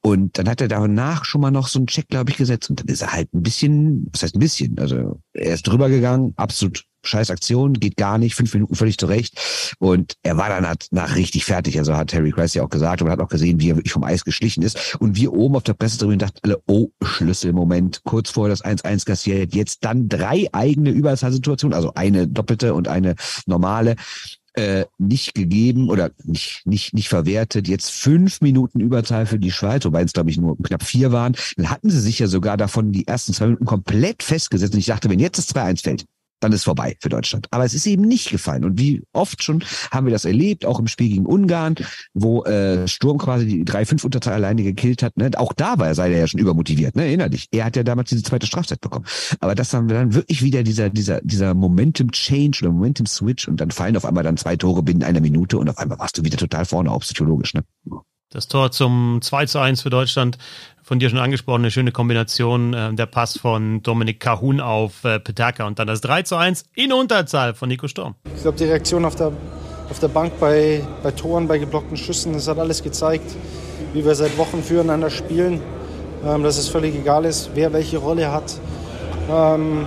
Und 0.01 0.39
dann 0.39 0.49
hat 0.49 0.61
er 0.61 0.69
danach 0.69 1.25
schon 1.25 1.41
mal 1.41 1.51
noch 1.51 1.69
so 1.69 1.79
einen 1.79 1.87
Check, 1.87 2.09
glaube 2.09 2.31
ich, 2.31 2.37
gesetzt 2.37 2.71
und 2.71 2.81
dann 2.81 2.87
ist 2.87 3.03
er 3.03 3.13
halt 3.13 3.33
ein 3.35 3.43
bisschen, 3.43 4.09
was 4.13 4.23
heißt 4.23 4.37
ein 4.37 4.41
bisschen, 4.41 4.79
also 4.79 5.21
er 5.33 5.55
ist 5.55 5.67
drüber 5.67 5.89
gegangen, 5.89 6.35
absolut 6.37 6.85
scheiß 7.05 7.31
Aktion, 7.31 7.75
geht 7.75 7.97
gar 7.97 8.19
nicht, 8.19 8.35
fünf 8.35 8.53
Minuten 8.55 8.75
völlig 8.75 8.99
zurecht. 8.99 9.75
Und 9.79 10.15
er 10.23 10.37
war 10.37 10.49
dann 10.49 10.67
halt 10.67 10.87
nach 10.91 11.17
richtig 11.17 11.45
fertig. 11.45 11.79
Also 11.79 11.95
hat 11.95 12.13
Harry 12.13 12.31
Kreis 12.31 12.55
ja 12.55 12.63
auch 12.63 12.69
gesagt 12.69 13.01
und 13.01 13.09
man 13.09 13.19
hat 13.19 13.25
auch 13.25 13.31
gesehen, 13.31 13.61
wie 13.61 13.71
er 13.71 13.77
wirklich 13.77 13.93
vom 13.93 14.05
Eis 14.05 14.25
geschlichen 14.25 14.63
ist. 14.63 14.97
Und 15.01 15.17
wir 15.17 15.33
oben 15.33 15.57
auf 15.57 15.63
der 15.63 15.75
Pressetribüne 15.75 16.19
dachten 16.19 16.39
alle, 16.43 16.61
oh, 16.67 16.89
Schlüsselmoment, 17.03 18.03
kurz 18.05 18.31
vor 18.31 18.49
das 18.49 18.65
1-1 18.65 19.07
kassiert, 19.07 19.55
jetzt 19.55 19.85
dann 19.85 20.09
drei 20.09 20.49
eigene 20.53 20.91
Überzahlsituationen, 20.91 21.75
also 21.75 21.93
eine 21.95 22.29
doppelte 22.29 22.75
und 22.75 22.89
eine 22.89 23.15
normale 23.47 23.97
äh, 24.59 24.87
nicht 24.99 25.35
gegeben 25.35 25.89
oder 25.89 26.11
nicht, 26.25 26.63
nicht, 26.67 26.93
nicht 26.93 27.09
verwertet. 27.09 27.69
Jetzt 27.69 27.93
fünf 27.93 28.41
Minuten 28.41 28.81
Überzahl 28.81 29.25
für 29.25 29.39
die 29.39 29.53
Schweiz, 29.53 29.85
wobei 29.85 30.03
es, 30.03 30.13
glaube 30.13 30.31
ich, 30.31 30.37
nur 30.37 30.57
knapp 30.61 30.83
vier 30.83 31.13
waren. 31.13 31.37
Dann 31.57 31.71
hatten 31.71 31.91
sie 31.91 32.01
sich 32.01 32.19
ja 32.19 32.27
sogar 32.27 32.57
davon 32.57 32.91
die 32.91 33.07
ersten 33.07 33.33
zwei 33.33 33.47
Minuten 33.47 33.67
komplett 33.67 34.25
festgesetzt. 34.25 34.75
Und 34.75 34.81
ich 34.81 34.87
dachte, 34.87 35.09
wenn 35.09 35.21
jetzt 35.21 35.39
das 35.39 35.55
2-1 35.55 35.85
fällt, 35.85 36.05
dann 36.41 36.53
ist 36.53 36.65
vorbei 36.65 36.97
für 37.01 37.09
Deutschland. 37.09 37.49
Aber 37.51 37.65
es 37.65 37.75
ist 37.75 37.87
eben 37.87 38.03
nicht 38.03 38.31
gefallen. 38.31 38.65
Und 38.65 38.79
wie 38.79 39.03
oft 39.13 39.43
schon 39.43 39.65
haben 39.91 40.07
wir 40.07 40.13
das 40.13 40.25
erlebt, 40.25 40.65
auch 40.65 40.79
im 40.79 40.87
Spiel 40.87 41.09
gegen 41.09 41.27
Ungarn, 41.27 41.75
wo 42.15 42.45
äh, 42.45 42.87
Sturm 42.89 43.19
quasi 43.19 43.47
die 43.47 43.65
3-5-Unterzahl 43.65 44.35
alleine 44.35 44.63
gekillt 44.63 45.03
hat. 45.03 45.17
Ne? 45.17 45.31
Auch 45.37 45.53
da 45.53 45.79
war 45.79 45.89
er, 45.89 45.95
sei 45.95 46.13
er 46.13 46.21
ja 46.21 46.27
schon 46.27 46.41
übermotiviert, 46.41 46.97
ne? 46.97 47.05
erinner 47.05 47.29
dich. 47.29 47.49
Er 47.51 47.65
hat 47.65 47.77
ja 47.77 47.83
damals 47.83 48.11
diese 48.11 48.23
zweite 48.23 48.47
Strafzeit 48.47 48.81
bekommen. 48.81 49.07
Aber 49.41 49.55
das 49.55 49.73
haben 49.75 49.89
wir 49.89 49.97
dann 49.97 50.15
wirklich 50.15 50.43
wieder 50.43 50.63
dieser, 50.63 50.91
dieser, 50.91 51.21
dieser 51.23 51.55
Momentum-Change 51.55 52.61
oder 52.63 52.73
Momentum-Switch 52.73 53.49
und 53.49 53.61
dann 53.61 53.71
fallen 53.71 53.97
auf 53.97 54.05
einmal 54.05 54.25
dann 54.25 54.37
zwei 54.37 54.57
Tore 54.57 54.83
binnen 54.83 55.03
einer 55.03 55.21
Minute 55.21 55.59
und 55.59 55.69
auf 55.69 55.79
einmal 55.79 55.99
warst 55.99 56.19
du 56.19 56.25
wieder 56.25 56.37
total 56.37 56.65
vorne, 56.65 56.91
auch 56.91 57.01
psychologisch. 57.01 57.55
Ne? 57.55 57.65
Das 58.31 58.47
Tor 58.47 58.71
zum 58.71 59.21
2 59.23 59.47
zu 59.47 59.59
1 59.59 59.81
für 59.81 59.89
Deutschland, 59.89 60.37
von 60.83 60.99
dir 60.99 61.09
schon 61.09 61.19
angesprochen, 61.19 61.63
eine 61.63 61.71
schöne 61.71 61.93
Kombination. 61.93 62.75
Äh, 62.75 62.93
der 62.93 63.07
Pass 63.07 63.39
von 63.39 63.83
Dominik 63.83 64.21
Kahun 64.21 64.61
auf 64.61 65.03
äh, 65.05 65.19
Petaka 65.19 65.67
und 65.67 65.79
dann 65.79 65.87
das 65.87 66.03
3 66.03 66.23
zu 66.23 66.37
1 66.37 66.65
in 66.75 66.93
Unterzahl 66.93 67.55
von 67.55 67.69
Nico 67.71 67.89
Sturm. 67.89 68.17
Ich 68.35 68.43
glaube, 68.43 68.59
die 68.59 68.65
Reaktion 68.65 69.07
auf 69.07 69.17
der, 69.17 69.33
auf 69.89 69.99
der 69.99 70.09
Bank 70.09 70.35
bei, 70.39 70.87
bei 71.03 71.11
Toren, 71.11 71.49
bei 71.49 71.57
geblockten 71.57 71.97
Schüssen, 71.97 72.35
das 72.35 72.49
hat 72.49 72.59
alles 72.59 72.83
gezeigt, 72.83 73.35
wie 73.95 74.05
wir 74.05 74.15
seit 74.15 74.37
Wochen 74.37 74.63
füreinander 74.63 75.09
spielen. 75.09 75.63
Ähm, 76.27 76.43
dass 76.43 76.59
es 76.59 76.69
völlig 76.69 76.95
egal 76.97 77.25
ist, 77.25 77.51
wer 77.55 77.73
welche 77.73 77.97
Rolle 77.99 78.31
hat. 78.31 78.59
Ähm, 79.31 79.87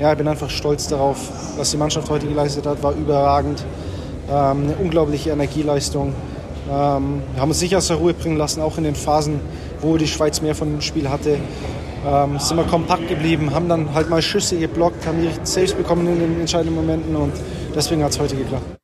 ja, 0.00 0.10
ich 0.10 0.18
bin 0.18 0.26
einfach 0.26 0.50
stolz 0.50 0.88
darauf, 0.88 1.18
was 1.56 1.70
die 1.70 1.76
Mannschaft 1.76 2.08
heute 2.10 2.26
geleistet 2.26 2.66
hat, 2.66 2.82
war 2.82 2.94
überragend. 2.94 3.64
Ähm, 4.28 4.64
eine 4.64 4.76
unglaubliche 4.76 5.30
Energieleistung. 5.30 6.14
Ähm, 6.68 7.22
haben 7.38 7.48
uns 7.48 7.60
nicht 7.60 7.76
aus 7.76 7.88
der 7.88 7.96
Ruhe 7.96 8.14
bringen 8.14 8.36
lassen, 8.36 8.60
auch 8.60 8.76
in 8.78 8.84
den 8.84 8.94
Phasen, 8.94 9.40
wo 9.80 9.96
die 9.96 10.08
Schweiz 10.08 10.40
mehr 10.40 10.54
von 10.54 10.70
dem 10.70 10.80
Spiel 10.80 11.08
hatte. 11.08 11.38
Ähm, 12.04 12.38
sind 12.38 12.56
wir 12.56 12.64
kompakt 12.64 13.08
geblieben, 13.08 13.54
haben 13.54 13.68
dann 13.68 13.94
halt 13.94 14.10
mal 14.10 14.22
Schüsse 14.22 14.58
geblockt, 14.58 15.06
haben 15.06 15.20
die 15.20 15.30
Saves 15.44 15.74
bekommen 15.74 16.06
in 16.06 16.18
den 16.18 16.40
entscheidenden 16.40 16.74
Momenten 16.74 17.16
und 17.16 17.32
deswegen 17.74 18.02
hat 18.02 18.12
es 18.12 18.18
heute 18.18 18.36
geklappt. 18.36 18.76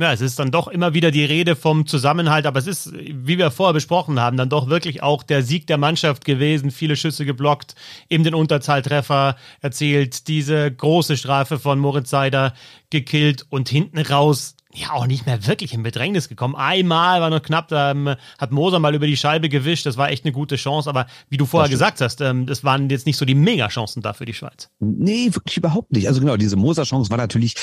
Ja, 0.00 0.12
es 0.12 0.20
ist 0.20 0.38
dann 0.38 0.52
doch 0.52 0.68
immer 0.68 0.94
wieder 0.94 1.10
die 1.10 1.24
Rede 1.24 1.56
vom 1.56 1.84
Zusammenhalt, 1.84 2.46
aber 2.46 2.60
es 2.60 2.68
ist, 2.68 2.92
wie 2.94 3.36
wir 3.36 3.50
vorher 3.50 3.72
besprochen 3.72 4.20
haben, 4.20 4.36
dann 4.36 4.48
doch 4.48 4.68
wirklich 4.68 5.02
auch 5.02 5.24
der 5.24 5.42
Sieg 5.42 5.66
der 5.66 5.76
Mannschaft 5.76 6.24
gewesen. 6.24 6.70
Viele 6.70 6.94
Schüsse 6.94 7.24
geblockt, 7.24 7.74
eben 8.08 8.22
den 8.22 8.34
Unterzahltreffer 8.34 9.34
erzielt, 9.60 10.28
diese 10.28 10.70
große 10.70 11.16
Strafe 11.16 11.58
von 11.58 11.80
Moritz 11.80 12.10
Seider 12.10 12.54
gekillt 12.90 13.44
und 13.50 13.68
hinten 13.68 13.98
raus 13.98 14.54
ja 14.74 14.92
auch 14.92 15.06
nicht 15.06 15.26
mehr 15.26 15.46
wirklich 15.46 15.72
in 15.72 15.82
Bedrängnis 15.82 16.28
gekommen. 16.28 16.54
Einmal 16.54 17.20
war 17.20 17.30
noch 17.30 17.42
knapp, 17.42 17.68
da 17.68 17.90
ähm, 17.90 18.14
hat 18.38 18.52
Moser 18.52 18.78
mal 18.78 18.94
über 18.94 19.06
die 19.06 19.16
Scheibe 19.16 19.48
gewischt, 19.48 19.86
das 19.86 19.96
war 19.96 20.10
echt 20.10 20.24
eine 20.24 20.32
gute 20.32 20.56
Chance, 20.56 20.88
aber 20.88 21.06
wie 21.28 21.36
du 21.36 21.46
vorher 21.46 21.70
gesagt 21.70 22.00
hast, 22.00 22.20
ähm, 22.20 22.46
das 22.46 22.64
waren 22.64 22.90
jetzt 22.90 23.06
nicht 23.06 23.16
so 23.16 23.24
die 23.24 23.34
Mega-Chancen 23.34 24.02
da 24.02 24.12
für 24.12 24.26
die 24.26 24.34
Schweiz. 24.34 24.70
Nee, 24.78 25.30
wirklich 25.32 25.56
überhaupt 25.56 25.92
nicht. 25.92 26.06
Also 26.06 26.20
genau, 26.20 26.36
diese 26.36 26.56
Moser-Chance 26.56 27.10
war 27.10 27.18
natürlich, 27.18 27.54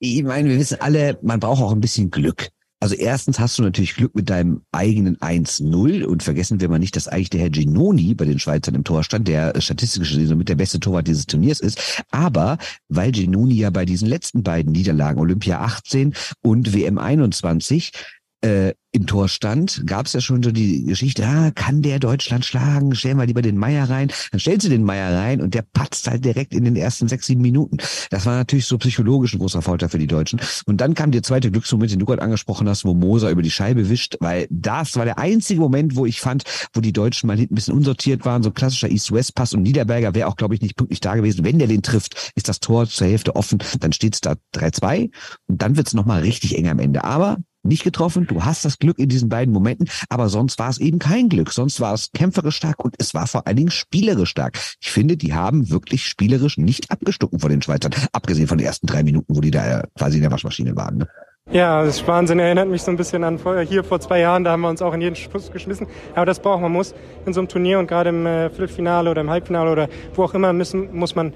ich 0.00 0.22
meine, 0.22 0.48
wir 0.48 0.58
wissen 0.58 0.80
alle, 0.80 1.18
man 1.22 1.40
braucht 1.40 1.62
auch 1.62 1.72
ein 1.72 1.80
bisschen 1.80 2.10
Glück. 2.10 2.48
Also 2.80 2.94
erstens 2.94 3.40
hast 3.40 3.58
du 3.58 3.62
natürlich 3.62 3.96
Glück 3.96 4.14
mit 4.14 4.30
deinem 4.30 4.62
eigenen 4.70 5.16
1-0 5.16 6.04
und 6.04 6.22
vergessen 6.22 6.60
wir 6.60 6.68
mal 6.68 6.78
nicht, 6.78 6.94
dass 6.94 7.08
eigentlich 7.08 7.30
der 7.30 7.40
Herr 7.40 7.50
Ginoni 7.50 8.14
bei 8.14 8.24
den 8.24 8.38
Schweizern 8.38 8.76
im 8.76 8.84
Tor 8.84 9.02
stand, 9.02 9.26
der 9.26 9.60
statistisch 9.60 10.10
gesehen 10.10 10.38
mit 10.38 10.48
der 10.48 10.54
beste 10.54 10.78
Torwart 10.78 11.08
dieses 11.08 11.26
Turniers 11.26 11.58
ist. 11.58 12.04
Aber 12.12 12.56
weil 12.88 13.10
Ginoni 13.10 13.54
ja 13.54 13.70
bei 13.70 13.84
diesen 13.84 14.06
letzten 14.06 14.44
beiden 14.44 14.70
Niederlagen, 14.70 15.20
Olympia 15.20 15.60
18 15.60 16.14
und 16.40 16.72
WM 16.72 16.98
21, 16.98 17.90
äh, 18.40 18.72
im 18.90 19.06
Tor 19.06 19.28
stand, 19.28 19.82
gab 19.86 20.06
es 20.06 20.14
ja 20.14 20.20
schon 20.20 20.42
so 20.42 20.50
die 20.50 20.84
Geschichte, 20.84 21.26
ah, 21.26 21.50
kann 21.50 21.82
der 21.82 21.98
Deutschland 21.98 22.44
schlagen? 22.44 22.94
Stellen 22.94 23.18
wir 23.18 23.26
lieber 23.26 23.42
den 23.42 23.58
Meier 23.58 23.88
rein. 23.90 24.10
Dann 24.30 24.40
stellst 24.40 24.64
du 24.64 24.70
den 24.70 24.82
Meier 24.82 25.14
rein 25.14 25.42
und 25.42 25.54
der 25.54 25.62
patzt 25.62 26.08
halt 26.08 26.24
direkt 26.24 26.54
in 26.54 26.64
den 26.64 26.74
ersten 26.74 27.06
sechs, 27.06 27.26
sieben 27.26 27.42
Minuten. 27.42 27.76
Das 28.10 28.24
war 28.24 28.36
natürlich 28.36 28.64
so 28.64 28.78
psychologisch 28.78 29.34
ein 29.34 29.40
großer 29.40 29.60
Vorteil 29.60 29.90
für 29.90 29.98
die 29.98 30.06
Deutschen. 30.06 30.40
Und 30.64 30.80
dann 30.80 30.94
kam 30.94 31.10
der 31.10 31.22
zweite 31.22 31.50
Glücksmoment, 31.50 31.92
den 31.92 31.98
du 31.98 32.06
gerade 32.06 32.22
angesprochen 32.22 32.68
hast, 32.68 32.84
wo 32.84 32.94
Moser 32.94 33.30
über 33.30 33.42
die 33.42 33.50
Scheibe 33.50 33.90
wischt, 33.90 34.16
weil 34.20 34.46
das 34.50 34.96
war 34.96 35.04
der 35.04 35.18
einzige 35.18 35.60
Moment, 35.60 35.94
wo 35.94 36.06
ich 36.06 36.20
fand, 36.20 36.44
wo 36.72 36.80
die 36.80 36.92
Deutschen 36.92 37.26
mal 37.26 37.36
ein 37.36 37.48
bisschen 37.48 37.74
unsortiert 37.74 38.24
waren, 38.24 38.42
so 38.42 38.50
klassischer 38.50 38.90
East-West-Pass 38.90 39.52
und 39.52 39.62
Niederberger 39.62 40.14
wäre 40.14 40.28
auch, 40.28 40.36
glaube 40.36 40.54
ich, 40.54 40.62
nicht 40.62 40.76
pünktlich 40.76 41.00
da 41.00 41.14
gewesen. 41.14 41.44
Wenn 41.44 41.58
der 41.58 41.68
den 41.68 41.82
trifft, 41.82 42.32
ist 42.34 42.48
das 42.48 42.60
Tor 42.60 42.88
zur 42.88 43.06
Hälfte 43.06 43.36
offen, 43.36 43.58
dann 43.80 43.92
steht 43.92 44.14
es 44.14 44.20
da 44.22 44.36
3-2 44.54 45.10
und 45.46 45.62
dann 45.62 45.76
wird 45.76 45.88
es 45.88 45.94
nochmal 45.94 46.22
richtig 46.22 46.56
eng 46.56 46.68
am 46.68 46.78
Ende. 46.78 47.04
Aber 47.04 47.36
nicht 47.62 47.84
getroffen. 47.84 48.26
Du 48.26 48.44
hast 48.44 48.64
das 48.64 48.78
Glück 48.78 48.98
in 48.98 49.08
diesen 49.08 49.28
beiden 49.28 49.52
Momenten, 49.52 49.88
aber 50.08 50.28
sonst 50.28 50.58
war 50.58 50.68
es 50.68 50.78
eben 50.78 50.98
kein 50.98 51.28
Glück. 51.28 51.52
Sonst 51.52 51.80
war 51.80 51.94
es 51.94 52.10
kämpferisch 52.12 52.56
stark 52.56 52.84
und 52.84 52.94
es 52.98 53.14
war 53.14 53.26
vor 53.26 53.46
allen 53.46 53.56
Dingen 53.56 53.70
spielerisch 53.70 54.30
stark. 54.30 54.58
Ich 54.80 54.90
finde, 54.90 55.16
die 55.16 55.34
haben 55.34 55.70
wirklich 55.70 56.04
spielerisch 56.06 56.58
nicht 56.58 56.90
abgestucken 56.90 57.38
von 57.40 57.50
den 57.50 57.62
Schweizern, 57.62 57.92
abgesehen 58.12 58.48
von 58.48 58.58
den 58.58 58.66
ersten 58.66 58.86
drei 58.86 59.02
Minuten, 59.02 59.34
wo 59.34 59.40
die 59.40 59.50
da 59.50 59.84
quasi 59.96 60.16
in 60.16 60.22
der 60.22 60.30
Waschmaschine 60.30 60.76
waren. 60.76 60.98
Ne? 60.98 61.08
Ja, 61.50 61.82
das 61.82 61.96
ist 61.96 62.06
Wahnsinn. 62.06 62.38
Erinnert 62.40 62.68
mich 62.68 62.82
so 62.82 62.90
ein 62.90 62.98
bisschen 62.98 63.24
an 63.24 63.40
hier 63.66 63.82
vor 63.82 64.00
zwei 64.00 64.20
Jahren. 64.20 64.44
Da 64.44 64.50
haben 64.50 64.60
wir 64.60 64.68
uns 64.68 64.82
auch 64.82 64.92
in 64.92 65.00
jeden 65.00 65.16
Schuss 65.16 65.50
geschmissen. 65.50 65.86
Aber 66.14 66.26
das 66.26 66.40
braucht 66.40 66.60
man 66.60 66.70
muss 66.70 66.94
in 67.24 67.32
so 67.32 67.40
einem 67.40 67.48
Turnier 67.48 67.78
und 67.78 67.86
gerade 67.86 68.10
im 68.10 68.26
äh, 68.26 68.50
Viertelfinale 68.50 69.10
oder 69.10 69.22
im 69.22 69.30
Halbfinale 69.30 69.72
oder 69.72 69.88
wo 70.14 70.24
auch 70.24 70.34
immer 70.34 70.52
müssen, 70.52 70.94
muss 70.94 71.14
man 71.14 71.32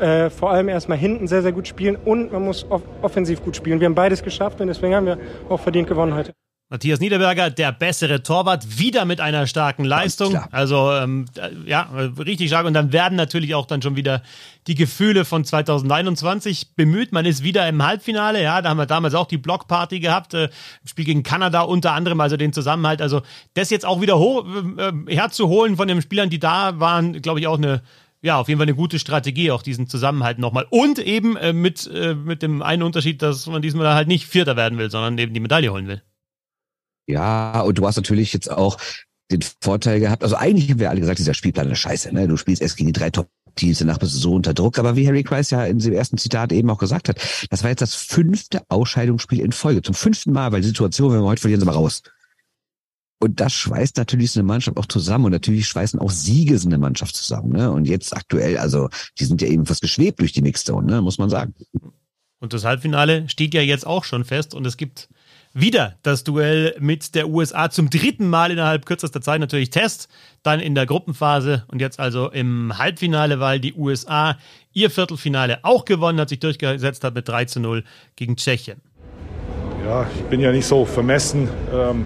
äh, 0.00 0.30
vor 0.30 0.50
allem 0.50 0.68
erstmal 0.68 0.98
hinten 0.98 1.26
sehr, 1.26 1.42
sehr 1.42 1.52
gut 1.52 1.68
spielen 1.68 1.96
und 1.96 2.32
man 2.32 2.44
muss 2.44 2.66
off 2.70 2.82
offensiv 3.02 3.42
gut 3.42 3.56
spielen. 3.56 3.80
Wir 3.80 3.86
haben 3.86 3.94
beides 3.94 4.22
geschafft 4.22 4.60
und 4.60 4.68
deswegen 4.68 4.94
haben 4.94 5.06
wir 5.06 5.18
auch 5.48 5.60
verdient 5.60 5.88
gewonnen 5.88 6.14
heute. 6.14 6.32
Matthias 6.72 7.00
Niederberger, 7.00 7.50
der 7.50 7.70
bessere 7.70 8.22
Torwart, 8.22 8.78
wieder 8.78 9.04
mit 9.04 9.20
einer 9.20 9.46
starken 9.46 9.84
Leistung. 9.84 10.38
Also 10.52 10.90
ähm, 10.90 11.26
ja, 11.66 11.90
richtig 12.18 12.48
stark. 12.48 12.64
Und 12.64 12.72
dann 12.72 12.94
werden 12.94 13.14
natürlich 13.14 13.54
auch 13.54 13.66
dann 13.66 13.82
schon 13.82 13.94
wieder 13.94 14.22
die 14.66 14.74
Gefühle 14.74 15.26
von 15.26 15.44
2021 15.44 16.74
bemüht. 16.74 17.12
Man 17.12 17.26
ist 17.26 17.42
wieder 17.42 17.68
im 17.68 17.84
Halbfinale. 17.84 18.42
Ja, 18.42 18.62
da 18.62 18.70
haben 18.70 18.78
wir 18.78 18.86
damals 18.86 19.14
auch 19.14 19.26
die 19.26 19.36
Blockparty 19.36 20.00
gehabt. 20.00 20.32
Äh, 20.32 20.48
Spiel 20.86 21.04
gegen 21.04 21.22
Kanada 21.22 21.60
unter 21.60 21.92
anderem, 21.92 22.22
also 22.22 22.38
den 22.38 22.54
Zusammenhalt. 22.54 23.02
Also 23.02 23.20
das 23.52 23.68
jetzt 23.68 23.84
auch 23.84 24.00
wieder 24.00 24.18
hoch, 24.18 24.46
äh, 24.78 25.14
herzuholen 25.14 25.76
von 25.76 25.88
den 25.88 26.00
Spielern, 26.00 26.30
die 26.30 26.38
da 26.38 26.80
waren, 26.80 27.20
glaube 27.20 27.38
ich, 27.40 27.48
auch 27.48 27.58
eine 27.58 27.82
ja, 28.22 28.38
auf 28.38 28.48
jeden 28.48 28.58
Fall 28.58 28.66
eine 28.66 28.76
gute 28.76 29.00
Strategie, 29.00 29.50
auch 29.50 29.62
diesen 29.62 29.88
Zusammenhalt 29.88 30.38
nochmal. 30.38 30.66
Und 30.70 31.00
eben 31.00 31.36
äh, 31.36 31.52
mit, 31.52 31.90
äh, 31.92 32.14
mit 32.14 32.42
dem 32.42 32.62
einen 32.62 32.84
Unterschied, 32.84 33.20
dass 33.20 33.48
man 33.48 33.62
diesmal 33.62 33.94
halt 33.94 34.06
nicht 34.06 34.26
Vierter 34.26 34.56
werden 34.56 34.78
will, 34.78 34.90
sondern 34.90 35.18
eben 35.18 35.34
die 35.34 35.40
Medaille 35.40 35.72
holen 35.72 35.88
will. 35.88 36.02
Ja, 37.08 37.60
und 37.62 37.78
du 37.78 37.86
hast 37.86 37.96
natürlich 37.96 38.32
jetzt 38.32 38.48
auch 38.48 38.78
den 39.32 39.40
Vorteil 39.60 39.98
gehabt. 39.98 40.22
Also 40.22 40.36
eigentlich 40.36 40.70
haben 40.70 40.78
wir 40.78 40.90
alle 40.90 41.00
gesagt, 41.00 41.18
dieser 41.18 41.34
Spielplan 41.34 41.70
ist 41.70 41.80
scheiße. 41.80 42.14
Ne? 42.14 42.28
Du 42.28 42.36
spielst 42.36 42.62
erst 42.62 42.76
gegen 42.76 42.92
die 42.92 42.98
drei 42.98 43.10
Top-Teams, 43.10 43.80
danach 43.80 43.98
bist 43.98 44.14
du 44.14 44.18
so 44.18 44.34
unter 44.34 44.54
Druck. 44.54 44.78
Aber 44.78 44.94
wie 44.94 45.08
Harry 45.08 45.24
Kreis 45.24 45.50
ja 45.50 45.64
in 45.64 45.80
dem 45.80 45.92
ersten 45.92 46.16
Zitat 46.16 46.52
eben 46.52 46.70
auch 46.70 46.78
gesagt 46.78 47.08
hat, 47.08 47.16
das 47.50 47.64
war 47.64 47.70
jetzt 47.70 47.82
das 47.82 47.96
fünfte 47.96 48.62
Ausscheidungsspiel 48.68 49.40
in 49.40 49.50
Folge. 49.50 49.82
Zum 49.82 49.96
fünften 49.96 50.32
Mal, 50.32 50.52
weil 50.52 50.60
die 50.60 50.68
Situation, 50.68 51.12
wenn 51.12 51.20
wir 51.20 51.26
heute 51.26 51.40
verlieren, 51.40 51.60
sind 51.60 51.68
wir 51.68 51.74
raus. 51.74 52.02
Und 53.22 53.38
das 53.38 53.52
schweißt 53.52 53.98
natürlich 53.98 54.32
so 54.32 54.40
eine 54.40 54.48
Mannschaft 54.48 54.76
auch 54.76 54.86
zusammen. 54.86 55.26
Und 55.26 55.30
natürlich 55.30 55.68
schweißen 55.68 56.00
auch 56.00 56.10
Siege 56.10 56.58
so 56.58 56.68
eine 56.68 56.76
Mannschaft 56.76 57.14
zusammen. 57.14 57.52
Ne? 57.52 57.70
Und 57.70 57.86
jetzt 57.86 58.12
aktuell, 58.16 58.58
also 58.58 58.88
die 59.20 59.24
sind 59.26 59.40
ja 59.40 59.46
eben 59.46 59.64
fast 59.64 59.80
geschwebt 59.80 60.18
durch 60.18 60.32
die 60.32 60.42
Mixzone, 60.42 60.90
ne? 60.90 61.02
muss 61.02 61.18
man 61.18 61.30
sagen. 61.30 61.54
Und 62.40 62.52
das 62.52 62.64
Halbfinale 62.64 63.28
steht 63.28 63.54
ja 63.54 63.60
jetzt 63.60 63.86
auch 63.86 64.02
schon 64.02 64.24
fest. 64.24 64.54
Und 64.54 64.66
es 64.66 64.76
gibt 64.76 65.08
wieder 65.54 65.94
das 66.02 66.24
Duell 66.24 66.74
mit 66.80 67.14
der 67.14 67.28
USA 67.28 67.70
zum 67.70 67.90
dritten 67.90 68.28
Mal 68.28 68.50
innerhalb 68.50 68.86
kürzester 68.86 69.20
Zeit 69.20 69.38
natürlich 69.38 69.70
Test, 69.70 70.08
dann 70.42 70.58
in 70.58 70.74
der 70.74 70.86
Gruppenphase 70.86 71.64
und 71.68 71.80
jetzt 71.80 72.00
also 72.00 72.28
im 72.28 72.76
Halbfinale, 72.76 73.38
weil 73.38 73.60
die 73.60 73.74
USA 73.74 74.36
ihr 74.72 74.90
Viertelfinale 74.90 75.60
auch 75.62 75.84
gewonnen 75.84 76.18
hat, 76.18 76.30
sich 76.30 76.40
durchgesetzt 76.40 77.04
hat 77.04 77.14
mit 77.14 77.28
3 77.28 77.44
zu 77.44 77.60
0 77.60 77.84
gegen 78.16 78.34
Tschechien. 78.34 78.80
Ja, 79.86 80.10
ich 80.12 80.22
bin 80.24 80.40
ja 80.40 80.50
nicht 80.50 80.66
so 80.66 80.84
vermessen. 80.84 81.48
Ähm, 81.72 82.04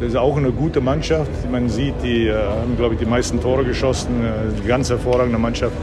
das 0.00 0.10
ist 0.10 0.16
auch 0.16 0.36
eine 0.38 0.50
gute 0.50 0.80
Mannschaft. 0.80 1.30
Man 1.50 1.68
sieht, 1.68 1.94
die 2.02 2.26
äh, 2.26 2.34
haben, 2.34 2.76
glaube 2.76 2.94
ich, 2.94 3.00
die 3.00 3.06
meisten 3.06 3.40
Tore 3.40 3.64
geschossen. 3.64 4.16
Eine 4.16 4.58
äh, 4.58 4.66
ganz 4.66 4.88
hervorragende 4.88 5.38
Mannschaft. 5.38 5.76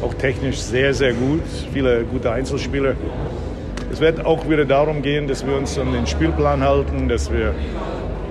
Auch 0.00 0.14
technisch 0.14 0.58
sehr, 0.58 0.94
sehr 0.94 1.12
gut. 1.12 1.42
Viele 1.72 2.04
gute 2.04 2.30
Einzelspieler. 2.30 2.94
Es 3.90 4.00
wird 4.00 4.24
auch 4.24 4.48
wieder 4.48 4.64
darum 4.64 5.02
gehen, 5.02 5.26
dass 5.26 5.44
wir 5.44 5.56
uns 5.56 5.76
an 5.76 5.92
den 5.92 6.06
Spielplan 6.06 6.62
halten, 6.62 7.08
dass 7.08 7.32
wir 7.32 7.52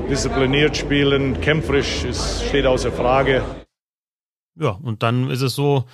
diszipliniert 0.10 0.78
spielen, 0.78 1.40
kämpferisch, 1.42 2.06
es 2.06 2.44
steht 2.48 2.66
außer 2.66 2.92
Frage. 2.92 3.42
Ja, 4.56 4.78
und 4.82 5.04
dann 5.04 5.30
ist 5.30 5.42
es 5.42 5.56
so, 5.56 5.86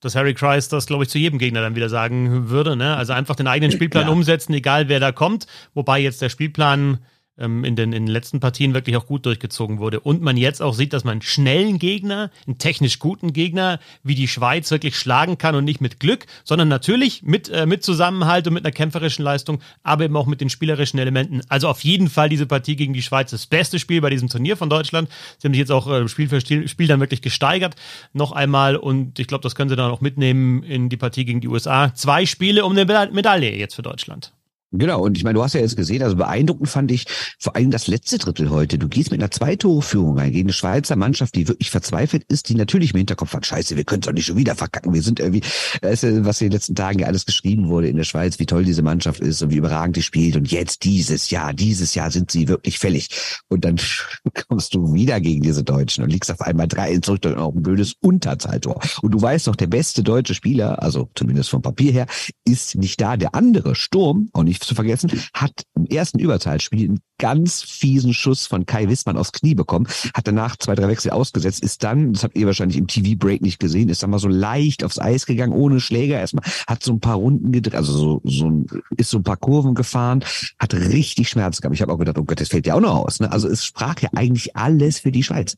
dass 0.00 0.14
Harry 0.14 0.34
Christ 0.34 0.72
das, 0.72 0.86
glaube 0.86 1.04
ich, 1.04 1.10
zu 1.10 1.18
jedem 1.18 1.38
Gegner 1.38 1.60
dann 1.60 1.76
wieder 1.76 1.88
sagen 1.88 2.48
würde. 2.50 2.76
Ne? 2.76 2.96
Also 2.96 3.12
einfach 3.12 3.36
den 3.36 3.46
eigenen 3.46 3.70
Spielplan 3.70 4.06
ja. 4.06 4.12
umsetzen, 4.12 4.54
egal 4.54 4.88
wer 4.88 5.00
da 5.00 5.12
kommt. 5.12 5.46
Wobei 5.74 6.00
jetzt 6.00 6.22
der 6.22 6.28
Spielplan 6.28 6.98
ähm, 7.38 7.64
in, 7.64 7.76
den, 7.76 7.92
in 7.92 8.06
den 8.06 8.12
letzten 8.12 8.40
Partien 8.40 8.74
wirklich 8.74 8.96
auch 8.96 9.06
gut 9.06 9.26
durchgezogen 9.26 9.78
wurde. 9.78 10.00
Und 10.00 10.22
man 10.22 10.36
jetzt 10.36 10.62
auch 10.62 10.74
sieht, 10.74 10.92
dass 10.92 11.04
man 11.04 11.12
einen 11.12 11.22
schnellen 11.22 11.78
Gegner, 11.78 12.30
einen 12.46 12.58
technisch 12.58 12.98
guten 12.98 13.32
Gegner 13.32 13.80
wie 14.02 14.14
die 14.14 14.28
Schweiz 14.28 14.70
wirklich 14.70 14.96
schlagen 14.96 15.38
kann 15.38 15.54
und 15.54 15.64
nicht 15.64 15.80
mit 15.80 16.00
Glück, 16.00 16.26
sondern 16.44 16.68
natürlich 16.68 17.22
mit, 17.22 17.48
äh, 17.48 17.66
mit 17.66 17.82
Zusammenhalt 17.82 18.46
und 18.46 18.54
mit 18.54 18.64
einer 18.64 18.72
kämpferischen 18.72 19.24
Leistung, 19.24 19.60
aber 19.82 20.04
eben 20.04 20.16
auch 20.16 20.26
mit 20.26 20.40
den 20.40 20.50
spielerischen 20.50 20.98
Elementen. 20.98 21.40
Also 21.48 21.68
auf 21.68 21.84
jeden 21.84 22.08
Fall 22.08 22.28
diese 22.28 22.46
Partie 22.46 22.76
gegen 22.76 22.92
die 22.92 23.02
Schweiz, 23.02 23.30
das 23.30 23.46
beste 23.46 23.78
Spiel 23.78 24.00
bei 24.00 24.10
diesem 24.10 24.28
Turnier 24.28 24.56
von 24.56 24.70
Deutschland. 24.70 25.08
Sie 25.38 25.46
haben 25.46 25.54
sich 25.54 25.60
jetzt 25.60 25.72
auch 25.72 25.86
äh, 25.88 26.08
Spiel 26.08 26.28
für 26.28 26.40
Spiel, 26.40 26.68
Spiel 26.68 26.86
dann 26.86 27.00
wirklich 27.00 27.22
gesteigert, 27.22 27.76
noch 28.12 28.32
einmal. 28.32 28.76
Und 28.76 29.18
ich 29.18 29.26
glaube, 29.26 29.42
das 29.42 29.54
können 29.54 29.70
sie 29.70 29.76
dann 29.76 29.90
auch 29.90 30.00
mitnehmen 30.00 30.62
in 30.62 30.88
die 30.88 30.96
Partie 30.96 31.24
gegen 31.24 31.40
die 31.40 31.48
USA. 31.48 31.94
Zwei 31.94 32.26
Spiele 32.26 32.64
um 32.64 32.76
eine 32.76 32.84
Medaille 33.12 33.56
jetzt 33.56 33.74
für 33.74 33.82
Deutschland. 33.82 34.32
Genau, 34.70 35.02
und 35.02 35.16
ich 35.16 35.24
meine, 35.24 35.34
du 35.34 35.42
hast 35.42 35.54
ja 35.54 35.60
jetzt 35.60 35.76
gesehen, 35.76 36.02
also 36.02 36.16
beeindruckend 36.16 36.68
fand 36.68 36.90
ich 36.90 37.06
vor 37.38 37.56
allem 37.56 37.70
das 37.70 37.86
letzte 37.86 38.18
Drittel 38.18 38.50
heute. 38.50 38.76
Du 38.76 38.86
gehst 38.86 39.10
mit 39.10 39.20
einer 39.20 39.30
Zweitore-Führung 39.30 40.18
rein 40.18 40.30
gegen 40.30 40.48
eine 40.48 40.52
Schweizer 40.52 40.94
Mannschaft, 40.94 41.34
die 41.36 41.48
wirklich 41.48 41.70
verzweifelt 41.70 42.24
ist, 42.28 42.50
die 42.50 42.54
natürlich 42.54 42.92
im 42.92 42.98
Hinterkopf 42.98 43.32
hat, 43.32 43.46
scheiße, 43.46 43.76
wir 43.76 43.84
können 43.84 44.02
es 44.02 44.06
doch 44.06 44.12
nicht 44.12 44.26
schon 44.26 44.36
wieder 44.36 44.54
verkacken. 44.56 44.92
Wir 44.92 45.00
sind 45.00 45.20
irgendwie, 45.20 45.40
das 45.80 46.02
ist, 46.02 46.26
was 46.26 46.42
in 46.42 46.48
den 46.48 46.52
letzten 46.52 46.74
Tagen 46.74 46.98
ja 46.98 47.06
alles 47.06 47.24
geschrieben 47.24 47.68
wurde 47.68 47.88
in 47.88 47.96
der 47.96 48.04
Schweiz, 48.04 48.38
wie 48.38 48.44
toll 48.44 48.64
diese 48.64 48.82
Mannschaft 48.82 49.20
ist 49.20 49.40
und 49.40 49.50
wie 49.50 49.56
überragend 49.56 49.96
die 49.96 50.02
spielt. 50.02 50.36
Und 50.36 50.50
jetzt 50.52 50.84
dieses 50.84 51.30
Jahr, 51.30 51.54
dieses 51.54 51.94
Jahr 51.94 52.10
sind 52.10 52.30
sie 52.30 52.48
wirklich 52.48 52.78
fällig. 52.78 53.08
Und 53.48 53.64
dann 53.64 53.76
kommst 54.48 54.74
du 54.74 54.92
wieder 54.92 55.18
gegen 55.20 55.40
diese 55.40 55.64
Deutschen 55.64 56.04
und 56.04 56.10
liegst 56.10 56.30
auf 56.30 56.42
einmal 56.42 56.68
drei 56.68 56.98
zurück 56.98 57.24
und 57.24 57.38
auch 57.38 57.54
ein 57.54 57.62
blödes 57.62 57.94
Unterzahltor. 58.00 58.80
Und 59.00 59.12
du 59.12 59.22
weißt 59.22 59.46
doch, 59.46 59.56
der 59.56 59.66
beste 59.66 60.02
deutsche 60.02 60.34
Spieler, 60.34 60.82
also 60.82 61.08
zumindest 61.14 61.48
vom 61.48 61.62
Papier 61.62 61.92
her, 61.92 62.06
ist 62.44 62.76
nicht 62.76 63.00
da. 63.00 63.16
Der 63.16 63.34
andere 63.34 63.74
Sturm, 63.74 64.28
auch 64.34 64.42
nicht 64.42 64.57
nicht 64.58 64.68
zu 64.68 64.74
vergessen, 64.74 65.10
hat 65.32 65.62
im 65.74 65.86
ersten 65.86 66.18
Überzahlspiel 66.18 66.88
einen 66.88 67.00
ganz 67.18 67.62
fiesen 67.62 68.14
Schuss 68.14 68.46
von 68.46 68.66
Kai 68.66 68.88
Wissmann 68.88 69.16
aufs 69.16 69.32
Knie 69.32 69.54
bekommen, 69.54 69.88
hat 70.14 70.26
danach 70.26 70.56
zwei, 70.56 70.74
drei 70.74 70.88
Wechsel 70.88 71.10
ausgesetzt, 71.10 71.62
ist 71.62 71.82
dann, 71.82 72.12
das 72.12 72.22
habt 72.22 72.36
ihr 72.36 72.46
wahrscheinlich 72.46 72.78
im 72.78 72.86
TV-Break 72.86 73.42
nicht 73.42 73.58
gesehen, 73.58 73.88
ist 73.88 74.02
dann 74.02 74.10
mal 74.10 74.18
so 74.18 74.28
leicht 74.28 74.84
aufs 74.84 74.98
Eis 74.98 75.26
gegangen, 75.26 75.52
ohne 75.52 75.80
Schläger 75.80 76.18
erstmal, 76.18 76.44
hat 76.66 76.82
so 76.82 76.92
ein 76.92 77.00
paar 77.00 77.16
Runden 77.16 77.52
gedreht, 77.52 77.74
also 77.74 77.92
so, 77.92 78.20
so 78.24 78.50
ein, 78.50 78.66
ist 78.96 79.10
so 79.10 79.18
ein 79.18 79.24
paar 79.24 79.36
Kurven 79.36 79.74
gefahren, 79.74 80.24
hat 80.58 80.74
richtig 80.74 81.28
Schmerz 81.28 81.60
gehabt. 81.60 81.74
Ich 81.74 81.82
habe 81.82 81.92
auch 81.92 81.98
gedacht, 81.98 82.18
oh 82.18 82.24
Gott, 82.24 82.40
das 82.40 82.48
fällt 82.48 82.66
ja 82.66 82.74
auch 82.74 82.80
noch 82.80 82.96
aus. 82.96 83.20
Ne? 83.20 83.30
Also 83.30 83.48
es 83.48 83.64
sprach 83.64 84.00
ja 84.00 84.10
eigentlich 84.14 84.56
alles 84.56 85.00
für 85.00 85.12
die 85.12 85.22
Schweiz. 85.22 85.56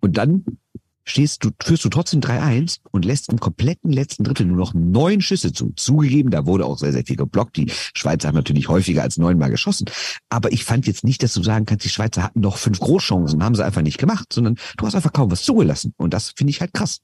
Und 0.00 0.16
dann 0.16 0.44
stehst 1.04 1.44
du, 1.44 1.50
führst 1.62 1.84
du 1.84 1.88
trotzdem 1.88 2.20
3-1 2.20 2.78
und 2.90 3.04
lässt 3.04 3.28
im 3.30 3.40
kompletten 3.40 3.92
letzten 3.92 4.24
Drittel 4.24 4.46
nur 4.46 4.56
noch 4.56 4.74
neun 4.74 5.20
Schüsse 5.20 5.52
zu. 5.52 5.72
Zugegeben, 5.76 6.30
da 6.30 6.46
wurde 6.46 6.66
auch 6.66 6.78
sehr, 6.78 6.92
sehr 6.92 7.04
viel 7.04 7.16
geblockt. 7.16 7.56
Die 7.56 7.70
Schweizer 7.70 8.28
haben 8.28 8.34
natürlich 8.34 8.68
häufiger 8.68 9.02
als 9.02 9.16
neunmal 9.16 9.50
geschossen. 9.50 9.86
Aber 10.28 10.52
ich 10.52 10.64
fand 10.64 10.86
jetzt 10.86 11.04
nicht, 11.04 11.22
dass 11.22 11.34
du 11.34 11.42
sagen 11.42 11.66
kannst, 11.66 11.84
die 11.84 11.90
Schweizer 11.90 12.22
hatten 12.22 12.40
noch 12.40 12.56
fünf 12.56 12.80
Großchancen, 12.80 13.42
haben 13.42 13.54
sie 13.54 13.64
einfach 13.64 13.82
nicht 13.82 13.98
gemacht, 13.98 14.32
sondern 14.32 14.56
du 14.76 14.86
hast 14.86 14.94
einfach 14.94 15.12
kaum 15.12 15.30
was 15.30 15.42
zugelassen. 15.42 15.94
Und 15.96 16.14
das 16.14 16.32
finde 16.36 16.50
ich 16.50 16.60
halt 16.60 16.72
krass. 16.72 17.00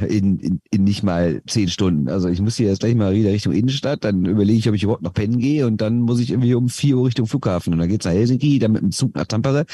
äh, 0.00 0.06
in, 0.06 0.38
in, 0.38 0.60
in 0.70 0.84
nicht 0.84 1.02
mal 1.02 1.42
zehn 1.46 1.68
Stunden. 1.68 2.08
Also 2.08 2.28
ich 2.28 2.40
muss 2.40 2.56
hier 2.56 2.68
jetzt 2.68 2.80
gleich 2.80 2.94
mal 2.94 3.14
wieder 3.14 3.30
Richtung 3.30 3.52
Innenstadt, 3.52 4.04
dann 4.04 4.24
überlege 4.24 4.58
ich, 4.58 4.68
ob 4.68 4.74
ich 4.74 4.82
überhaupt 4.82 5.02
noch 5.02 5.14
pennen 5.14 5.38
gehe 5.38 5.66
und 5.66 5.80
dann 5.80 6.00
muss 6.00 6.20
ich 6.20 6.30
irgendwie 6.30 6.54
um 6.54 6.68
vier 6.68 6.96
Uhr 6.96 7.06
Richtung 7.06 7.26
Flughafen 7.26 7.72
und 7.72 7.78
dann 7.78 7.88
geht's 7.88 8.04
nach 8.04 8.12
Helsinki, 8.12 8.58
dann 8.58 8.72
mit 8.72 8.82
dem 8.82 8.92
Zug 8.92 9.14
nach 9.14 9.26
Tampere. 9.26 9.64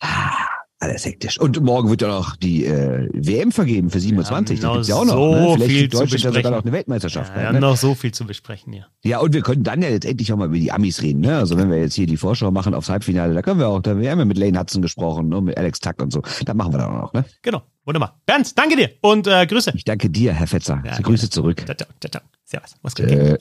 Ah, 0.00 0.59
Alles 0.82 1.04
hektisch. 1.04 1.38
Und 1.38 1.60
morgen 1.62 1.90
wird 1.90 2.00
ja 2.00 2.08
noch 2.08 2.36
die 2.36 2.64
äh, 2.64 3.06
WM 3.12 3.52
vergeben 3.52 3.90
für 3.90 4.00
27. 4.00 4.62
Wir 4.62 4.68
haben 4.68 4.78
das 4.78 4.86
gibt's 4.86 4.88
ja 4.88 4.94
auch 4.96 5.04
noch. 5.04 5.12
so 5.12 5.34
ne? 5.34 5.54
Vielleicht 5.56 5.70
viel 5.70 5.88
Deutschland 5.88 6.24
ja 6.24 6.32
sogar 6.32 6.52
noch 6.52 6.62
eine 6.62 6.72
Weltmeisterschaft. 6.72 7.32
Ja, 7.34 7.40
wir 7.40 7.48
haben 7.48 7.54
ne? 7.56 7.60
noch 7.60 7.76
so 7.76 7.94
viel 7.94 8.12
zu 8.12 8.24
besprechen 8.24 8.72
hier. 8.72 8.86
Ja, 9.04 9.18
und 9.18 9.34
wir 9.34 9.42
können 9.42 9.62
dann 9.62 9.82
ja 9.82 9.90
jetzt 9.90 10.06
endlich 10.06 10.32
auch 10.32 10.38
mal 10.38 10.46
über 10.46 10.56
die 10.56 10.72
Amis 10.72 11.02
reden. 11.02 11.20
Ne? 11.20 11.36
Also 11.36 11.58
wenn 11.58 11.70
wir 11.70 11.78
jetzt 11.78 11.94
hier 11.94 12.06
die 12.06 12.16
Vorschau 12.16 12.50
machen 12.50 12.72
aufs 12.72 12.88
Halbfinale, 12.88 13.34
da 13.34 13.42
können 13.42 13.60
wir 13.60 13.68
auch, 13.68 13.82
da, 13.82 13.98
wir 13.98 14.10
haben 14.10 14.20
ja 14.20 14.24
mit 14.24 14.38
Lane 14.38 14.58
Hudson 14.58 14.80
gesprochen 14.80 15.34
und 15.34 15.44
mit 15.44 15.58
Alex 15.58 15.80
Tuck 15.80 16.00
und 16.00 16.14
so. 16.14 16.22
Da 16.46 16.54
machen 16.54 16.72
wir 16.72 16.78
dann 16.78 16.90
auch 16.90 17.02
noch. 17.02 17.12
Ne? 17.12 17.26
Genau. 17.42 17.62
Wunderbar. 17.84 18.18
Bernd, 18.24 18.58
danke 18.58 18.76
dir 18.76 18.90
und 19.02 19.26
äh, 19.26 19.46
Grüße. 19.46 19.72
Ich 19.74 19.84
danke 19.84 20.08
dir, 20.08 20.32
Herr 20.32 20.46
Fetzer. 20.46 20.82
Ja, 20.86 20.98
Grüße 20.98 21.28
zurück. 21.28 21.62
Ciao, 21.66 21.76
ciao, 21.76 22.10
ciao. 22.10 22.22
Servus. 22.44 22.76
Mach's 22.82 22.94
gut. 22.94 23.06
Äh. 23.06 23.36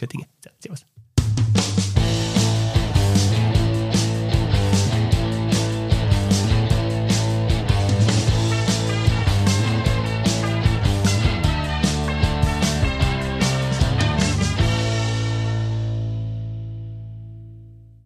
Servus. 0.59 0.85